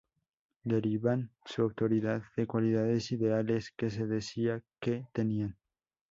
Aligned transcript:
Derivaban 0.65 1.29
su 1.45 1.61
autoridad 1.61 2.23
de 2.35 2.47
cualidades 2.47 3.11
ideales 3.11 3.69
que 3.77 3.91
se 3.91 4.07
decía 4.07 4.63
que 4.79 5.05
tenían. 5.13 5.55